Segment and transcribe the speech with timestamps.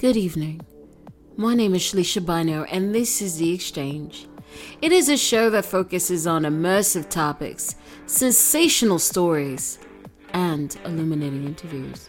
[0.00, 0.62] Good evening.
[1.36, 4.26] My name is Shalisha Bino, and this is The Exchange.
[4.80, 7.76] It is a show that focuses on immersive topics,
[8.06, 9.78] sensational stories,
[10.32, 12.08] and illuminating interviews.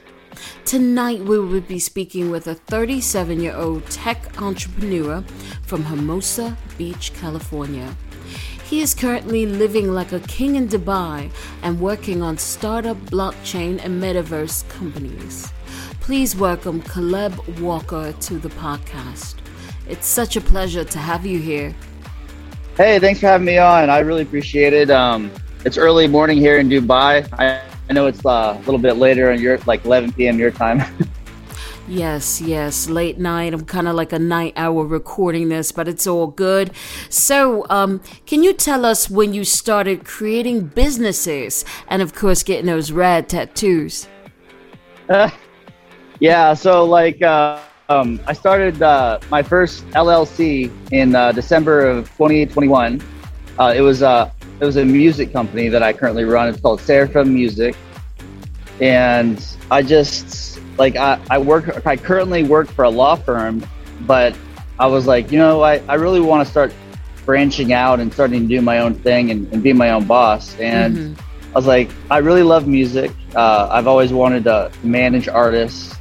[0.64, 5.22] Tonight, we will be speaking with a 37 year old tech entrepreneur
[5.64, 7.94] from Hermosa Beach, California.
[8.70, 11.30] He is currently living like a king in Dubai
[11.62, 15.52] and working on startup blockchain and metaverse companies.
[16.02, 19.36] Please welcome Caleb Walker to the podcast.
[19.88, 21.76] It's such a pleasure to have you here.
[22.76, 23.92] Hey, thanks for having me on.
[23.92, 24.90] I really appreciate it.
[24.90, 25.32] Um,
[25.64, 27.32] it's early morning here in Dubai.
[27.40, 30.40] I, I know it's uh, a little bit later on your like 11 p.m.
[30.40, 30.82] your time.
[31.88, 33.54] Yes, yes, late night.
[33.54, 36.72] I'm kind of like a night owl recording this, but it's all good.
[37.10, 42.68] So, um, can you tell us when you started creating businesses and, of course, getting
[42.68, 44.08] those rad tattoos?
[45.10, 45.32] Uh,
[46.22, 52.08] yeah, so like uh, um, I started uh, my first LLC in uh, December of
[52.12, 53.02] 2021.
[53.60, 56.48] Uh, it was uh, it was a music company that I currently run.
[56.48, 57.76] It's called Seraphim Music,
[58.80, 63.66] and I just like I, I work I currently work for a law firm,
[64.02, 64.38] but
[64.80, 66.74] I was like, you know, I, I really want to start
[67.26, 70.58] branching out and starting to do my own thing and, and be my own boss.
[70.60, 71.52] And mm-hmm.
[71.52, 73.12] I was like, I really love music.
[73.36, 75.96] Uh, I've always wanted to manage artists,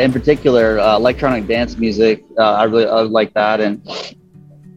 [0.00, 2.24] in particular uh, electronic dance music.
[2.36, 3.80] Uh, I really I like that, and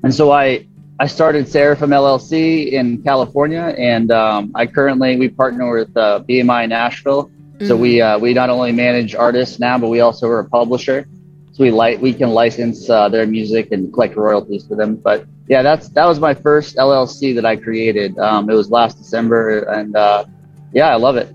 [0.04, 0.68] and so I
[1.00, 6.70] I started Seraphim LLC in California, and um, I currently we partner with uh, BMI
[6.70, 7.68] Nashville Mm-hmm.
[7.68, 8.16] So we mm-hmm.
[8.16, 11.08] uh, we not only manage artists now, but we also are a publisher.
[11.52, 14.96] So we like we can license uh, their music and collect royalties for them.
[14.96, 18.18] But yeah, that's that was my first LLC that I created.
[18.18, 20.26] Um, it was last December, and uh,
[20.74, 21.32] yeah, I love it.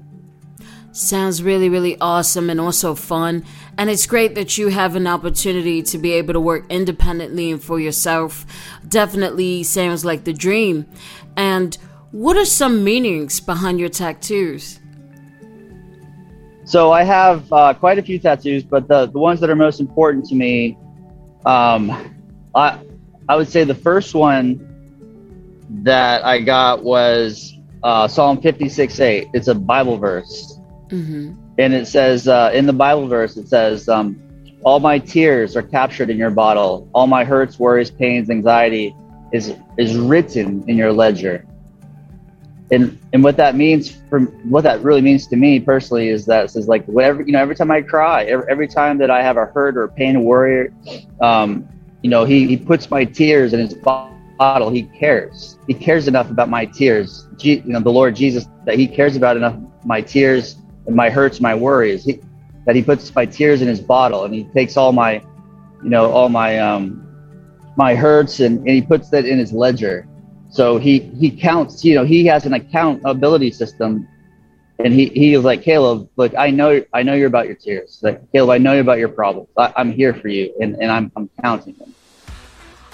[0.97, 3.45] Sounds really, really awesome and also fun.
[3.77, 7.63] And it's great that you have an opportunity to be able to work independently and
[7.63, 8.47] for yourself.
[8.89, 10.87] Definitely sounds like the dream.
[11.37, 11.77] And
[12.13, 14.81] what are some meanings behind your tattoos?
[16.65, 19.81] So I have uh, quite a few tattoos, but the, the ones that are most
[19.81, 20.79] important to me,
[21.45, 21.91] um,
[22.55, 22.81] I
[23.29, 24.63] I would say the first one
[25.83, 29.29] that I got was uh, Psalm 56 8.
[29.35, 30.56] It's a Bible verse.
[30.89, 31.35] Mm-hmm.
[31.59, 34.21] And it says, uh, in the Bible verse, it says, um,
[34.65, 36.89] All my tears are captured in your bottle.
[36.95, 38.95] All my hurts, worries, pains, anxiety
[39.33, 41.47] is, is written in your ledger
[42.71, 46.51] and and what that means for what that really means to me personally is that
[46.51, 49.37] says like whatever you know every time I cry every, every time that I have
[49.37, 50.71] a hurt or pain or worry
[51.21, 51.69] um,
[52.03, 56.31] you know he, he puts my tears in his bottle he cares he cares enough
[56.31, 60.57] about my tears you know the Lord Jesus that he cares about enough my tears
[60.87, 62.21] and my hurts my worries he,
[62.65, 65.15] that he puts my tears in his bottle and he takes all my
[65.83, 67.03] you know all my um
[67.77, 70.09] my hurts and, and he puts that in his ledger
[70.51, 74.09] so he he counts, you know, he has an accountability system,
[74.79, 78.01] and he he was like, Caleb, look, I know I know you're about your tears.
[78.03, 79.49] Like Caleb, I know about your problems.
[79.57, 81.95] I, am here for you, and and I'm I'm counting them.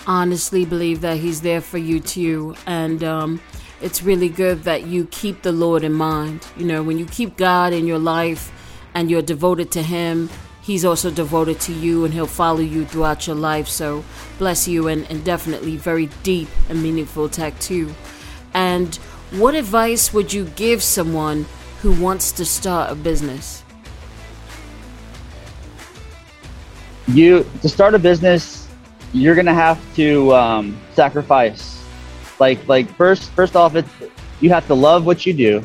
[0.06, 3.40] Honestly, believe that he's there for you too, and um,
[3.82, 6.46] it's really good that you keep the Lord in mind.
[6.56, 8.52] You know, when you keep God in your life
[8.94, 10.30] and you're devoted to Him,
[10.62, 13.68] he's also devoted to you and he'll follow you throughout your life.
[13.68, 14.04] So
[14.38, 17.92] bless you and, and definitely very deep and meaningful tattoo.
[18.54, 18.94] And
[19.32, 21.46] what advice would you give someone
[21.80, 23.64] who wants to start a business?
[27.08, 28.68] You to start a business,
[29.12, 31.71] you're gonna have to um, sacrifice.
[32.42, 33.88] Like like first first off, it's
[34.40, 35.60] you have to love what you do.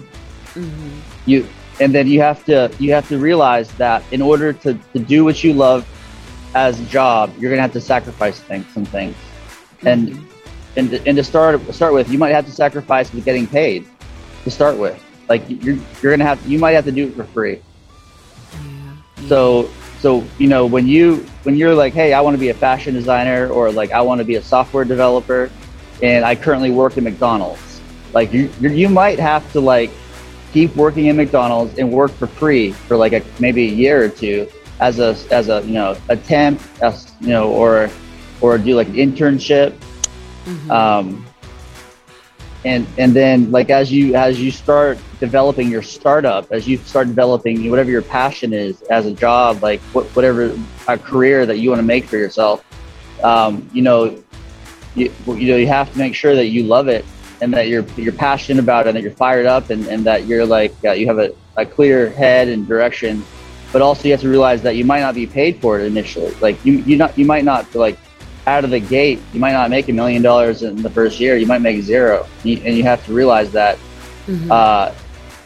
[0.54, 1.00] Mm-hmm.
[1.26, 1.48] You
[1.80, 5.24] and then you have to you have to realize that in order to, to do
[5.24, 5.88] what you love
[6.56, 9.16] as a job you're gonna have to sacrifice things some things
[9.86, 10.80] and mm-hmm.
[10.80, 13.86] and, to, and to start start with you might have to sacrifice with getting paid
[14.44, 17.26] to start with like you're you're gonna have you might have to do it for
[17.26, 17.60] free
[18.54, 18.96] yeah.
[19.28, 22.54] so so you know when you when you're like hey i want to be a
[22.54, 25.52] fashion designer or like i want to be a software developer
[26.02, 27.82] and i currently work at mcdonald's
[28.14, 29.92] like you you might have to like
[30.54, 34.10] keep working in McDonald's and work for free for like a maybe a year or
[34.10, 34.50] two
[34.80, 37.90] as a as a you know a temp, as, you know, or
[38.42, 39.78] or do like an internship.
[40.46, 40.72] Mm-hmm.
[40.72, 41.26] Um,
[42.66, 47.08] and and then like as you as you start developing your startup, as you start
[47.08, 50.58] developing whatever your passion is as a job, like what, whatever
[50.88, 52.64] a career that you want to make for yourself,
[53.24, 54.24] um, you know,
[54.98, 57.06] you, you know you have to make sure that you love it
[57.42, 60.26] and that you're you're passionate about it and that you're fired up and, and that
[60.26, 63.24] you're like uh, you have a, a clear head and direction
[63.72, 66.34] but also you have to realize that you might not be paid for it initially.
[66.36, 67.98] Like you, you not, you might not like
[68.46, 71.36] out of the gate, you might not make a million dollars in the first year.
[71.36, 73.78] You might make zero, and you, and you have to realize that.
[74.28, 74.52] Mm-hmm.
[74.52, 74.94] Uh,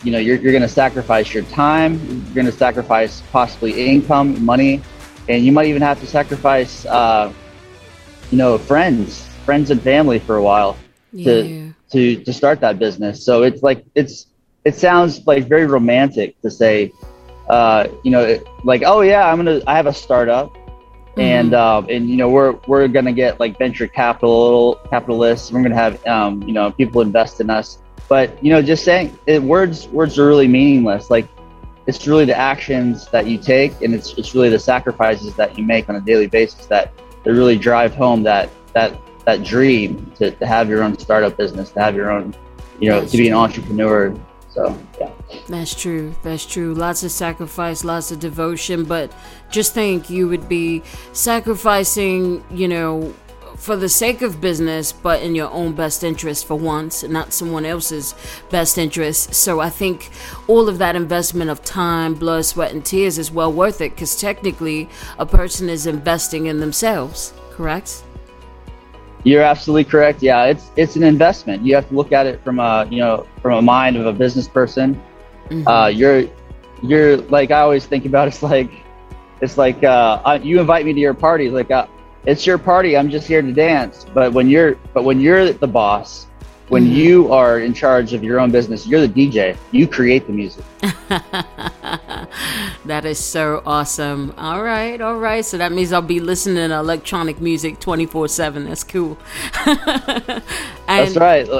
[0.04, 1.94] you know, you're, you're going to sacrifice your time.
[2.26, 4.82] You're going to sacrifice possibly income, money,
[5.30, 7.32] and you might even have to sacrifice, uh,
[8.32, 10.78] you know, friends, friends and family for a while
[11.12, 11.68] to yeah.
[11.92, 13.26] to to start that business.
[13.26, 14.28] So it's like it's
[14.64, 16.94] it sounds like very romantic to say,
[17.50, 21.20] uh, you know, like oh yeah, I'm gonna I have a startup, mm-hmm.
[21.20, 25.52] and uh, and you know we're we're gonna get like venture capital capitalists.
[25.52, 27.80] We're gonna have um, you know people invest in us.
[28.08, 31.10] But you know, just saying it, words words are really meaningless.
[31.10, 31.28] Like
[31.88, 35.66] it's really the actions that you take, and it's it's really the sacrifices that you
[35.66, 36.94] make on a daily basis that
[37.26, 38.96] that really drive home that that
[39.26, 42.36] that dream to, to have your own startup business, to have your own,
[42.80, 44.16] you know, That's to be an entrepreneur.
[44.50, 45.12] So, yeah.
[45.48, 46.14] That's true.
[46.24, 46.74] That's true.
[46.74, 49.12] Lots of sacrifice, lots of devotion, but
[49.50, 50.84] just think you would be
[51.14, 53.14] sacrificing, you know,
[53.56, 57.64] for the sake of business, but in your own best interest for once, not someone
[57.64, 58.16] else's
[58.50, 59.36] best interest.
[59.36, 60.10] So I think
[60.48, 64.20] all of that investment of time, blood, sweat, and tears is well worth it because
[64.20, 64.90] technically
[65.20, 68.04] a person is investing in themselves, correct?
[69.24, 70.24] You're absolutely correct.
[70.24, 71.64] Yeah, it's it's an investment.
[71.66, 74.14] You have to look at it from a you know from a mind of a
[74.14, 74.96] business person.
[75.50, 75.68] Mm-hmm.
[75.68, 76.24] Uh, you're
[76.82, 78.28] you're like I always think about.
[78.28, 78.72] It's like
[79.42, 81.50] it's like uh, you invite me to your party.
[81.50, 81.88] Like uh,
[82.26, 82.98] it's your party.
[82.98, 84.06] I'm just here to dance.
[84.14, 86.28] But when you're but when you're the boss,
[86.72, 89.58] when you are in charge of your own business, you're the DJ.
[89.72, 90.64] You create the music.
[92.86, 94.34] that is so awesome.
[94.38, 95.44] All right, all right.
[95.44, 98.64] So that means I'll be listening to electronic music 24 7.
[98.64, 99.18] That's cool.
[99.66, 101.46] That's right.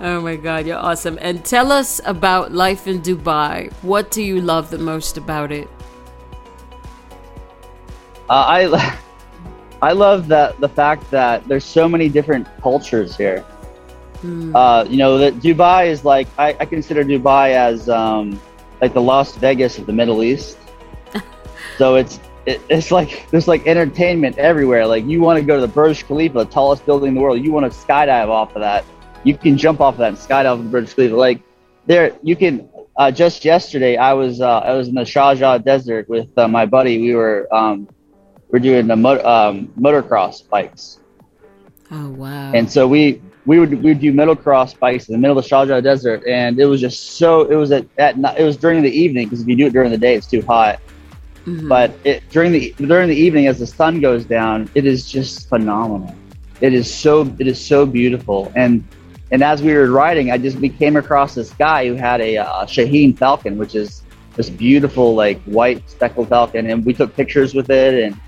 [0.00, 1.16] oh my God, you're awesome.
[1.20, 3.72] And tell us about life in Dubai.
[3.82, 5.68] What do you love the most about it?
[8.28, 8.98] Uh, I.
[9.84, 13.44] I love that the fact that there's so many different cultures here.
[14.22, 14.54] Mm.
[14.54, 18.40] Uh, you know, that Dubai is like I, I consider Dubai as um,
[18.80, 20.56] like the Las Vegas of the Middle East.
[21.76, 24.86] so it's it, it's like there's like entertainment everywhere.
[24.86, 27.44] Like you want to go to the Burj Khalifa, the tallest building in the world.
[27.44, 28.86] You want to skydive off of that.
[29.22, 31.14] You can jump off of that and skydive the Burj Khalifa.
[31.14, 31.42] Like
[31.84, 32.70] there, you can.
[32.96, 36.64] Uh, just yesterday, I was uh, I was in the Sharjah desert with uh, my
[36.64, 37.02] buddy.
[37.02, 37.88] We were um,
[38.54, 41.00] we're doing the mo- um, motocross bikes.
[41.90, 42.52] Oh wow!
[42.54, 45.50] And so we we would we would do motocross bikes in the middle of the
[45.50, 48.92] Sharjah desert, and it was just so it was at, at it was during the
[48.92, 50.78] evening because if you do it during the day, it's too hot.
[51.46, 51.66] Mm-hmm.
[51.66, 55.48] But it, during the during the evening, as the sun goes down, it is just
[55.48, 56.14] phenomenal.
[56.60, 58.86] It is so it is so beautiful, and
[59.32, 62.36] and as we were riding, I just we came across this guy who had a,
[62.36, 64.04] a Shaheen Falcon, which is
[64.36, 68.20] this beautiful like white speckled falcon, and we took pictures with it, and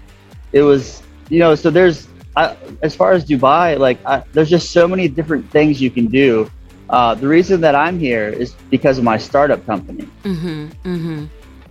[0.56, 4.72] it was you know so there's I, as far as Dubai like I, there's just
[4.72, 6.50] so many different things you can do.
[6.88, 10.06] Uh, the reason that I'm here is because of my startup company.
[10.22, 10.62] Mm-hmm,
[10.94, 11.20] mm-hmm.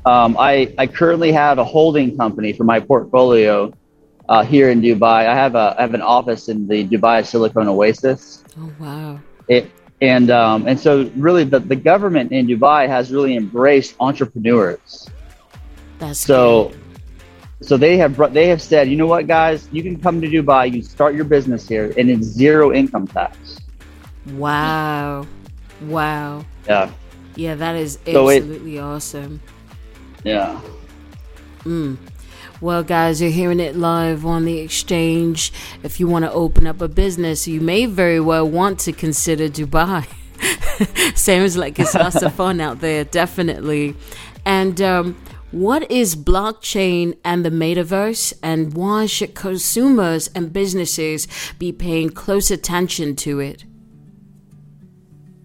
[0.06, 3.74] Um, I I currently have a holding company for my portfolio
[4.30, 5.22] uh, here in Dubai.
[5.34, 8.44] I have a I have an office in the Dubai Silicon Oasis.
[8.60, 9.20] Oh wow!
[9.48, 9.72] It,
[10.02, 15.10] and um, and so really the, the government in Dubai has really embraced entrepreneurs.
[15.98, 16.70] That's so.
[16.70, 16.85] Good
[17.66, 20.28] so they have brought, they have said, you know what, guys, you can come to
[20.28, 23.60] Dubai, you start your business here, and it's zero income tax.
[24.34, 25.26] Wow,
[25.82, 26.46] wow.
[26.68, 26.92] Yeah.
[27.36, 29.42] Yeah, that is absolutely so it, awesome.
[30.24, 30.62] Yeah.
[31.64, 31.98] Mm.
[32.62, 35.52] Well, guys, you're hearing it live on the exchange.
[35.84, 39.50] If you want to open up a business, you may very well want to consider
[39.50, 40.08] Dubai.
[41.16, 43.96] Seems like it's lots of fun out there, definitely.
[44.46, 45.18] And um,
[45.56, 52.52] what is blockchain and the metaverse, and why should consumers and businesses be paying close
[52.52, 53.64] attention to it?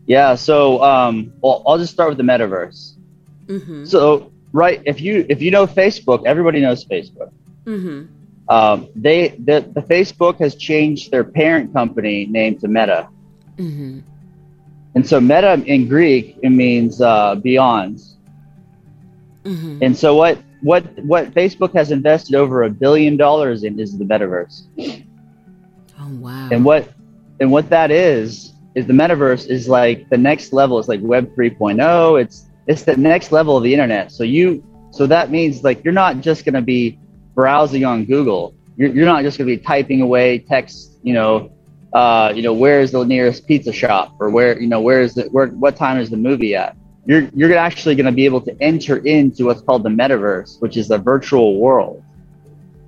[0.07, 2.95] Yeah, so um, well, I'll just start with the metaverse.
[3.47, 3.85] Mm-hmm.
[3.85, 7.31] So, right, if you if you know Facebook, everybody knows Facebook.
[7.65, 8.07] Mm-hmm.
[8.49, 13.09] Um, they the, the Facebook has changed their parent company name to Meta,
[13.57, 14.01] mm-hmm.
[14.97, 18.01] and so Meta in Greek it means uh, beyond.
[19.45, 19.83] Mm-hmm.
[19.83, 24.05] And so what what what Facebook has invested over a billion dollars in is the
[24.05, 24.67] metaverse.
[25.99, 26.49] Oh wow.
[26.53, 26.93] And what
[27.41, 30.79] and what that is is the metaverse is like the next level.
[30.79, 32.23] It's like Web 3.0.
[32.23, 34.13] It's it's the next level of the internet.
[34.13, 36.99] So you so that means like you're not just going to be
[37.35, 38.55] browsing on Google.
[38.77, 40.99] You're, you're not just going to be typing away text.
[41.03, 41.53] You know,
[41.93, 45.17] uh, you know where is the nearest pizza shop or where you know where is
[45.17, 46.77] it where what time is the movie at
[47.11, 50.77] you're you're actually going to be able to enter into what's called the metaverse, which
[50.77, 52.05] is a virtual world,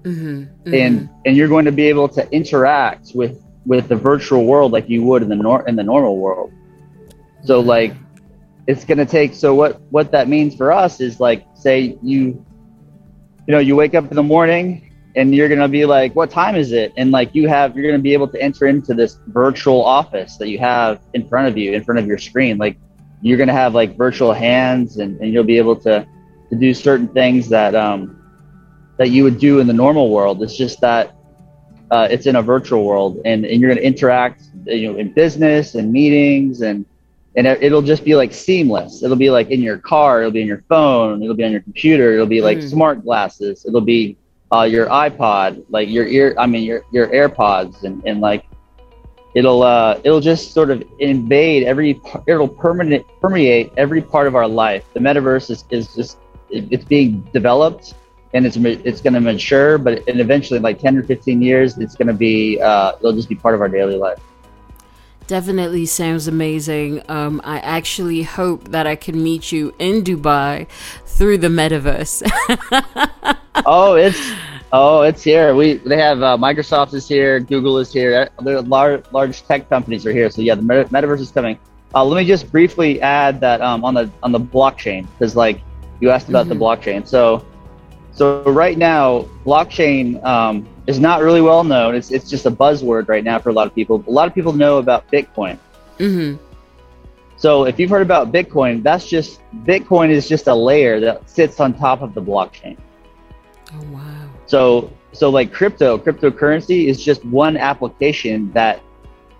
[0.05, 0.75] mm-hmm, mm-hmm.
[0.75, 4.89] and and you're going to be able to interact with with the virtual world like
[4.89, 6.53] you would in the nor- in the normal world.
[7.45, 7.95] So like,
[8.69, 9.35] it's going to take.
[9.35, 12.47] So what what that means for us is like, say you,
[13.49, 16.31] you know, you wake up in the morning and you're going to be like what
[16.31, 18.95] time is it and like you have you're going to be able to enter into
[18.95, 22.57] this virtual office that you have in front of you in front of your screen
[22.57, 22.79] like
[23.23, 26.07] you're going to have like virtual hands and, and you'll be able to,
[26.51, 28.19] to do certain things that um,
[28.99, 31.15] that you would do in the normal world it's just that
[31.91, 35.13] uh, it's in a virtual world and, and you're going to interact you know in
[35.13, 36.85] business and meetings and
[37.35, 40.47] and it'll just be like seamless it'll be like in your car it'll be in
[40.47, 42.69] your phone it'll be on your computer it'll be like mm.
[42.69, 44.17] smart glasses it'll be
[44.53, 48.45] uh, your ipod like your ear i mean your your airpods and, and like
[49.35, 54.49] it'll uh, it'll just sort of invade every it'll permanent permeate every part of our
[54.49, 54.85] life.
[54.95, 56.19] The metaverse is, is just
[56.51, 57.95] it's being developed
[58.35, 61.95] and it's it's going to mature but and eventually like 10 or 15 years it's
[61.95, 64.21] going to be uh, it'll just be part of our daily life.
[65.29, 67.03] Definitely sounds amazing.
[67.09, 70.69] Um, i actually hope that i can meet you in dubai
[71.07, 72.23] through the metaverse.
[73.67, 74.19] Oh it's
[74.75, 75.55] Oh, it's here.
[75.55, 78.31] We they have uh, Microsoft is here, Google is here.
[78.41, 80.31] The large large tech companies are here.
[80.31, 81.59] So yeah, the meta- metaverse is coming.
[81.95, 85.61] Uh, let me just briefly add that um, on the on the blockchain because like
[86.01, 86.59] you asked about mm-hmm.
[86.59, 87.07] the blockchain.
[87.07, 87.45] So
[88.13, 91.95] so right now, blockchain um, is not really well known.
[91.95, 94.03] It's it's just a buzzword right now for a lot of people.
[94.07, 95.59] A lot of people know about Bitcoin.
[95.99, 96.43] Mm-hmm.
[97.37, 101.61] So if you've heard about Bitcoin, that's just Bitcoin is just a layer that sits
[101.61, 102.79] on top of the blockchain.
[103.75, 104.12] Oh wow.
[104.53, 108.83] So so like crypto, cryptocurrency is just one application that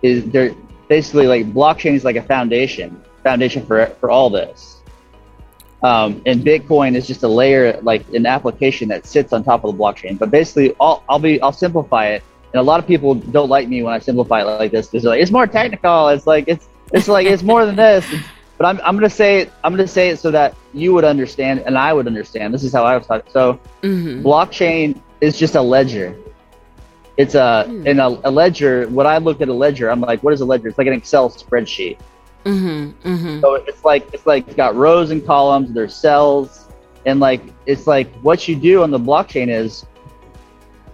[0.01, 0.55] is there
[0.87, 4.81] basically like blockchain is like a foundation, foundation for for all this.
[5.83, 9.77] Um, and Bitcoin is just a layer, like an application that sits on top of
[9.77, 10.17] the blockchain.
[10.17, 12.23] But basically, I'll, I'll be I'll simplify it.
[12.51, 15.03] And a lot of people don't like me when I simplify it like this because
[15.03, 16.07] like it's more technical.
[16.07, 18.03] It's like it's it's like it's more than this.
[18.57, 19.53] But I'm, I'm gonna say it.
[19.63, 22.53] I'm gonna say it so that you would understand and I would understand.
[22.53, 23.31] This is how I was taught.
[23.31, 24.25] So, mm-hmm.
[24.25, 26.15] blockchain is just a ledger.
[27.17, 27.85] It's a mm.
[27.85, 28.87] in a, a, ledger.
[28.87, 30.67] When I look at a ledger, I'm like, what is a ledger?
[30.67, 31.99] It's like an Excel spreadsheet.
[32.45, 33.39] Mm-hmm, mm-hmm.
[33.39, 35.73] So it's like it's like it's got rows and columns.
[35.73, 36.67] There's cells,
[37.05, 39.85] and like it's like what you do on the blockchain is,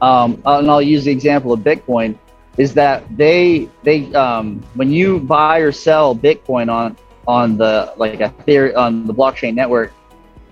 [0.01, 2.17] um, and I'll use the example of Bitcoin,
[2.57, 6.97] is that they they um, when you buy or sell Bitcoin on
[7.29, 9.93] on the like a theory on the blockchain network,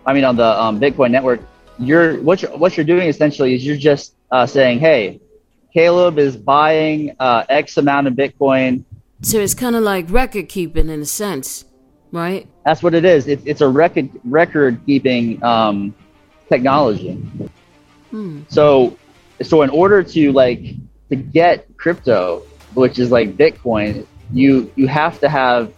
[0.06, 1.42] I mean on the um, Bitcoin network,
[1.80, 5.20] you're what you're, what you're doing essentially is you're just uh, saying, hey,
[5.74, 8.84] Caleb is buying uh, X amount of Bitcoin.
[9.24, 11.66] So it's kind of like record keeping in a sense,
[12.12, 12.48] right?
[12.64, 13.28] That's what it is.
[13.28, 15.96] It, it's a record record keeping um,
[16.48, 17.14] technology.
[18.12, 18.44] Hmm.
[18.50, 18.96] So
[19.42, 20.76] so in order to like
[21.10, 22.44] to get crypto,
[22.76, 25.74] which is like Bitcoin, you you have to have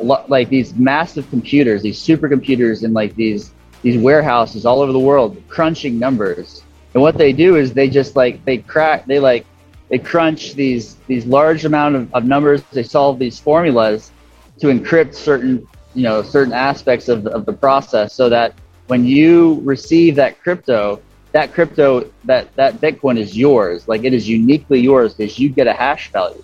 [0.00, 5.42] like these massive computers, these supercomputers, and like these these warehouses all over the world
[5.48, 6.62] crunching numbers.
[6.94, 9.46] And what they do is they just like they crack they like
[9.88, 12.62] they crunch these these large amount of, of numbers.
[12.72, 14.12] They solve these formulas
[14.60, 18.54] to encrypt certain you know certain aspects of the, of the process so that
[18.86, 21.00] when you receive that crypto
[21.32, 25.66] that crypto that that bitcoin is yours like it is uniquely yours because you get
[25.66, 26.42] a hash value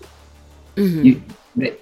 [0.77, 1.03] mm-hmm.
[1.03, 1.23] you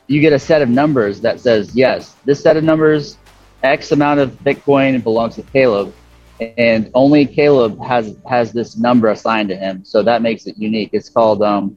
[0.06, 3.18] you get a set of numbers that says yes this set of numbers
[3.62, 5.94] X amount of Bitcoin belongs to Caleb,
[6.40, 9.84] and only Caleb has has this number assigned to him.
[9.84, 10.90] So that makes it unique.
[10.92, 11.76] It's called um,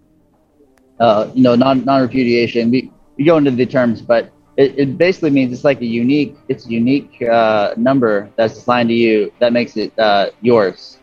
[1.00, 2.69] uh, you know, non non repudiation.
[2.72, 6.36] We we go into the terms, but it, it basically means it's like a unique
[6.48, 10.98] it's a unique uh, number that's assigned to you that makes it uh, yours.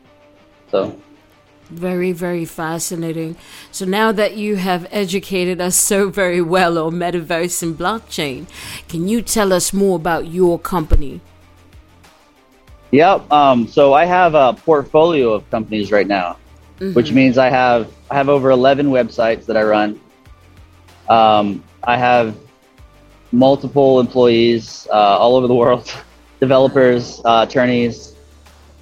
[0.70, 1.00] So
[1.68, 3.36] very, very fascinating.
[3.70, 8.46] So now that you have educated us so very well on metaverse and blockchain,
[8.88, 11.20] can you tell us more about your company?
[12.92, 13.30] Yep.
[13.32, 16.38] Um, so I have a portfolio of companies right now,
[16.78, 16.94] mm-hmm.
[16.94, 20.00] which means I have I have over eleven websites that I run.
[21.08, 22.36] Um, I have
[23.32, 25.92] multiple employees uh, all over the world,
[26.40, 28.15] developers, uh, attorneys,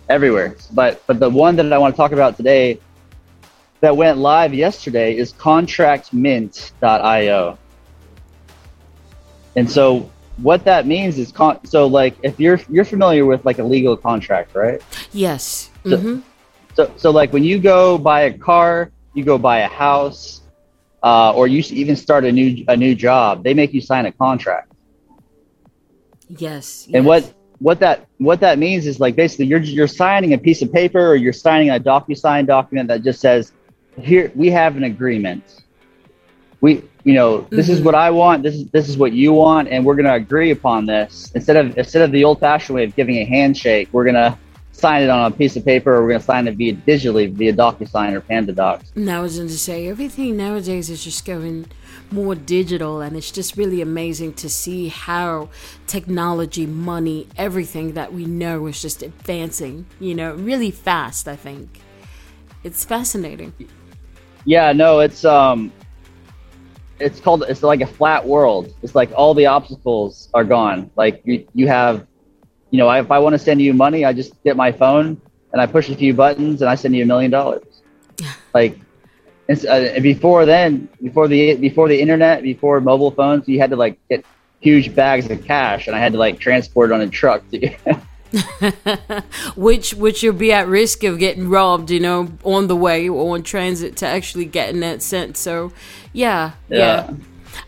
[0.08, 0.56] everywhere.
[0.72, 2.78] But but the one that I want to talk about today
[3.80, 7.58] that went live yesterday is contractmint.io.
[9.56, 13.58] And so what that means is con- so like if you're you're familiar with like
[13.58, 14.82] a legal contract, right?
[15.12, 15.70] Yes.
[15.84, 16.20] Mm-hmm.
[16.74, 20.42] So, so so like when you go buy a car, you go buy a house,
[21.02, 24.12] uh, or you even start a new a new job, they make you sign a
[24.12, 24.72] contract.
[26.28, 26.86] Yes.
[26.86, 27.04] And yes.
[27.04, 27.34] what
[27.64, 31.02] what that what that means is like basically you're you're signing a piece of paper
[31.10, 33.52] or you're signing a DocuSign document that just says,
[33.98, 35.62] here we have an agreement.
[36.60, 37.84] We you know this is Mhm.
[37.86, 38.42] what I want.
[38.42, 41.78] This is this is what you want, and we're gonna agree upon this instead of
[41.78, 43.88] instead of the old fashioned way of giving a handshake.
[43.92, 44.36] We're gonna
[44.72, 47.54] sign it on a piece of paper, or we're gonna sign it via digitally via
[47.54, 48.94] DocuSign or PandaDocs.
[48.94, 51.66] Now, I was going to say, everything nowadays is just going
[52.10, 55.48] more digital, and it's just really amazing to see how
[55.86, 61.80] technology, money, everything that we know is just advancing, you know, really fast, I think.
[62.62, 63.52] It's fascinating.
[64.44, 65.72] Yeah, no, it's um,
[66.98, 68.74] it's called it's like a flat world.
[68.82, 70.90] It's like all the obstacles are gone.
[70.96, 72.06] Like you you have,
[72.70, 75.20] you know, if I want to send you money, I just get my phone
[75.52, 77.64] and I push a few buttons and I send you a million dollars.
[78.54, 78.78] Like,
[79.48, 83.70] it's, uh, and before then, before the before the internet, before mobile phones, you had
[83.70, 84.24] to like get
[84.60, 87.42] huge bags of cash, and I had to like transport it on a truck
[89.54, 93.34] which which you'll be at risk of getting robbed, you know, on the way or
[93.34, 95.36] on transit to actually getting that sent.
[95.36, 95.72] So,
[96.12, 96.78] yeah, yeah.
[96.78, 97.14] Yeah.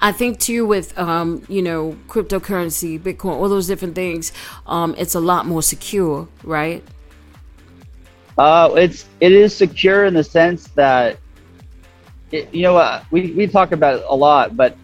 [0.00, 4.33] I think too with um, you know, cryptocurrency, Bitcoin, all those different things,
[4.66, 6.83] um, it's a lot more secure, right?
[8.37, 11.18] Uh, it's it is secure in the sense that,
[12.33, 14.76] it, you know, uh, we we talk about it a lot, but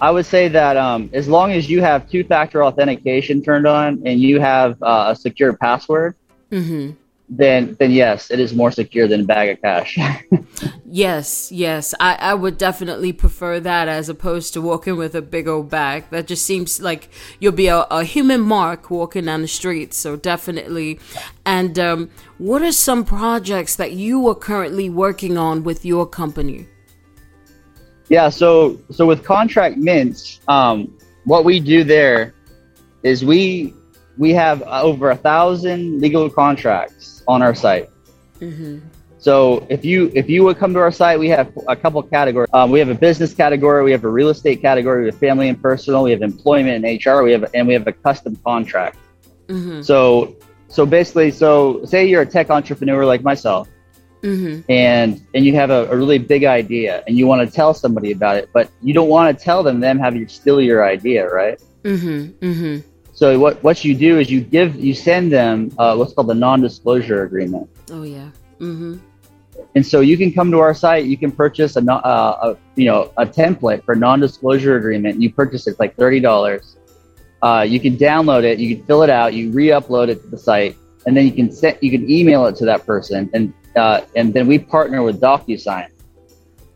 [0.00, 4.20] I would say that um, as long as you have two-factor authentication turned on and
[4.20, 6.14] you have uh, a secure password,
[6.50, 6.92] Mm-hmm.
[7.28, 9.98] then then yes, it is more secure than a bag of cash.
[10.90, 11.94] Yes, yes.
[12.00, 16.04] I, I would definitely prefer that as opposed to walking with a big old bag.
[16.08, 19.92] That just seems like you'll be a, a human mark walking down the street.
[19.92, 20.98] So definitely.
[21.44, 26.68] And um, what are some projects that you are currently working on with your company?
[28.08, 32.34] Yeah, so so with contract mints, um, what we do there
[33.02, 33.74] is we
[34.16, 37.90] we have over a thousand legal contracts on our site.
[38.40, 38.78] Mm-hmm.
[39.18, 42.48] So if you if you would come to our site, we have a couple categories.
[42.52, 45.48] Um, we have a business category, we have a real estate category, we have family
[45.48, 48.96] and personal, we have employment and HR, we have and we have a custom contract.
[49.48, 49.82] Mm-hmm.
[49.82, 50.36] So
[50.68, 53.68] so basically, so say you're a tech entrepreneur like myself,
[54.22, 54.68] Mm-hmm.
[54.68, 58.10] and and you have a, a really big idea and you want to tell somebody
[58.10, 61.28] about it, but you don't want to tell them them have you steal your idea,
[61.28, 61.60] right?
[61.84, 62.44] Mm-hmm.
[62.44, 62.88] Mm-hmm.
[63.12, 66.34] So what what you do is you give you send them uh, what's called the
[66.34, 67.68] non-disclosure agreement.
[67.90, 68.30] Oh yeah.
[68.58, 68.98] Mm-hmm.
[69.74, 71.04] And so you can come to our site.
[71.04, 75.20] You can purchase a, uh, a you know a template for non-disclosure agreement.
[75.20, 76.76] You purchase it like thirty dollars.
[77.42, 78.58] Uh, you can download it.
[78.58, 79.34] You can fill it out.
[79.34, 80.76] You re-upload it to the site,
[81.06, 81.82] and then you can set.
[81.82, 85.88] You can email it to that person, and uh, and then we partner with DocuSign.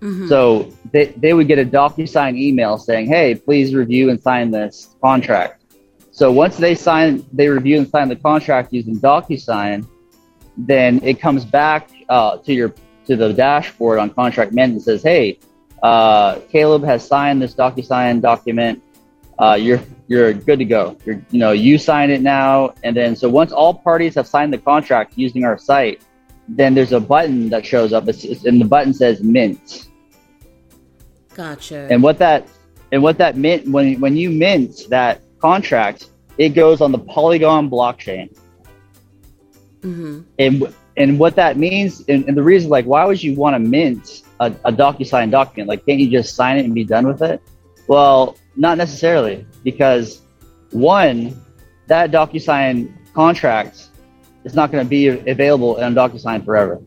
[0.00, 0.28] Mm-hmm.
[0.28, 4.94] So they, they would get a DocuSign email saying, "Hey, please review and sign this
[5.00, 5.62] contract."
[6.10, 9.86] So once they sign, they review and sign the contract using DocuSign,
[10.56, 12.74] then it comes back uh, to your
[13.06, 15.38] to the dashboard on Contract Mint and says, "Hey,
[15.82, 18.82] uh, Caleb has signed this DocuSign document.
[19.38, 20.96] Uh, you're you're good to go.
[21.06, 24.52] You're you know you sign it now." And then so once all parties have signed
[24.52, 26.02] the contract using our site,
[26.56, 29.88] then there's a button that shows up, it's, it's, and the button says Mint.
[31.34, 31.88] Gotcha.
[31.90, 32.46] And what that
[32.90, 37.70] and what that mint when when you mint that contract, it goes on the Polygon
[37.70, 38.36] blockchain.
[39.80, 40.20] mm-hmm.
[40.38, 43.58] And and what that means, and, and the reason, like, why would you want to
[43.58, 45.68] mint a, a DocuSign document?
[45.68, 47.40] Like, can't you just sign it and be done with it?
[47.86, 50.20] Well, not necessarily, because
[50.70, 51.42] one,
[51.86, 53.88] that DocuSign contract
[54.44, 56.80] is not going to be available on DocuSign forever.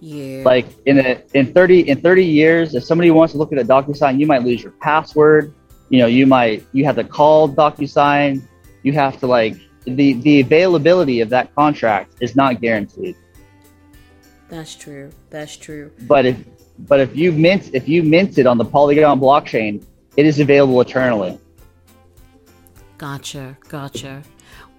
[0.00, 0.42] Yeah.
[0.44, 3.64] Like in a, in 30 in 30 years, if somebody wants to look at a
[3.64, 5.52] DocuSign, you might lose your password.
[5.88, 8.42] You know, you might you have to call DocuSign.
[8.82, 13.16] You have to like the the availability of that contract is not guaranteed.
[14.48, 15.10] That's true.
[15.30, 15.90] That's true.
[16.02, 16.44] But if
[16.80, 19.84] but if you mint if you mint it on the Polygon blockchain,
[20.16, 21.38] it is available eternally.
[22.98, 24.22] Gotcha, gotcha.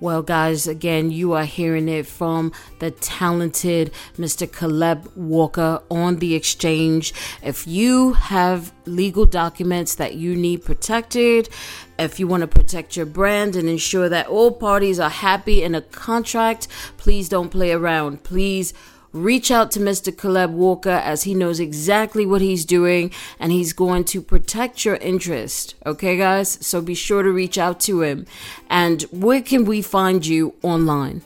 [0.02, 4.50] Well, guys, again, you are hearing it from the talented Mr.
[4.50, 7.14] Caleb Walker on the exchange.
[7.44, 11.50] If you have legal documents that you need protected,
[11.98, 15.76] if you want to protect your brand and ensure that all parties are happy in
[15.76, 18.24] a contract, please don't play around.
[18.24, 18.74] Please
[19.12, 20.16] reach out to Mr.
[20.16, 24.96] Caleb Walker as he knows exactly what he's doing and he's going to protect your
[24.96, 25.76] interest.
[25.86, 26.66] Okay, guys?
[26.66, 28.26] So be sure to reach out to him.
[28.70, 31.22] And where can we find you online?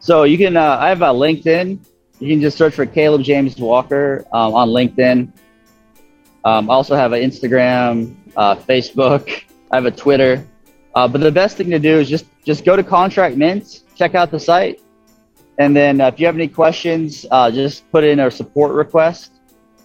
[0.00, 1.78] So you can uh, I have a LinkedIn.
[2.20, 5.32] You can just search for Caleb James Walker um, on LinkedIn.
[6.44, 9.44] Um, I also have an Instagram, uh, Facebook.
[9.70, 10.46] I have a Twitter.
[10.94, 14.14] Uh, but the best thing to do is just just go to Contract Mint, check
[14.14, 14.80] out the site,
[15.60, 19.32] and then uh, if you have any questions, uh, just put in a support request.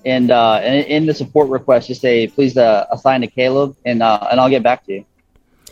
[0.06, 4.28] And, uh, in the support request, just say please uh, assign to Caleb, and uh,
[4.30, 5.06] and I'll get back to you.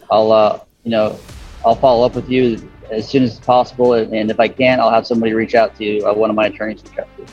[0.10, 1.18] I'll uh, you know
[1.64, 5.06] I'll follow up with you as soon as possible, and if I can, I'll have
[5.06, 7.28] somebody reach out to you, one of my attorneys reach out to you.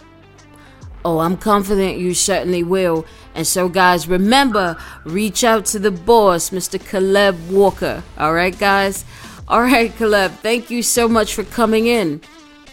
[1.03, 3.07] Oh, I'm confident you certainly will.
[3.35, 6.79] And so, guys, remember, reach out to the boss, Mr.
[6.79, 8.03] Caleb Walker.
[8.19, 9.07] All right, guys?
[9.49, 12.21] All right, Caleb, thank you so much for coming in.